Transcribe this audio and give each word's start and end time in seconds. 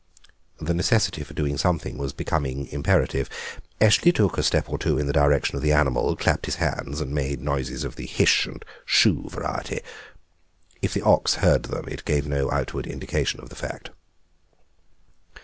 The 0.59 0.73
necessity 0.73 1.23
for 1.23 1.35
doing 1.35 1.59
something 1.59 1.99
was 1.99 2.11
becoming 2.11 2.65
imperative. 2.69 3.29
Eshley 3.79 4.11
took 4.11 4.35
a 4.39 4.41
step 4.41 4.67
or 4.67 4.79
two 4.79 4.97
in 4.97 5.05
the 5.05 5.13
direction 5.13 5.57
of 5.57 5.61
the 5.61 5.73
animal, 5.73 6.15
clapped 6.15 6.47
his 6.47 6.55
hands, 6.55 6.99
and 6.99 7.13
made 7.13 7.39
noises 7.39 7.83
of 7.83 7.97
the 7.97 8.07
"Hish" 8.07 8.47
and 8.47 8.65
"Shoo" 8.83 9.25
variety. 9.29 9.81
If 10.81 10.91
the 10.95 11.03
ox 11.03 11.35
heard 11.35 11.65
them 11.65 11.85
it 11.87 12.03
gave 12.03 12.25
no 12.27 12.49
outward 12.51 12.87
indication 12.87 13.41
of 13.41 13.49
the 13.49 13.55
fact. 13.55 13.91